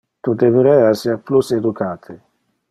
[0.27, 2.19] Tu deberea esser plus educate.